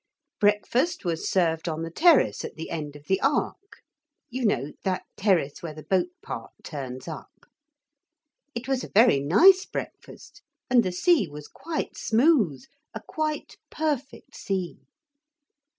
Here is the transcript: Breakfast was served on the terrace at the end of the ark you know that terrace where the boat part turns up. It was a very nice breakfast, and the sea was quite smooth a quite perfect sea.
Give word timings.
Breakfast 0.39 1.05
was 1.05 1.29
served 1.29 1.69
on 1.69 1.83
the 1.83 1.91
terrace 1.91 2.43
at 2.43 2.55
the 2.55 2.71
end 2.71 2.95
of 2.95 3.05
the 3.05 3.21
ark 3.21 3.83
you 4.31 4.43
know 4.45 4.71
that 4.83 5.03
terrace 5.15 5.61
where 5.61 5.75
the 5.75 5.83
boat 5.83 6.07
part 6.23 6.53
turns 6.63 7.07
up. 7.07 7.45
It 8.55 8.67
was 8.67 8.83
a 8.83 8.89
very 8.89 9.19
nice 9.19 9.67
breakfast, 9.67 10.41
and 10.71 10.81
the 10.81 10.91
sea 10.91 11.27
was 11.27 11.47
quite 11.47 11.97
smooth 11.97 12.63
a 12.95 12.99
quite 13.07 13.57
perfect 13.69 14.33
sea. 14.35 14.79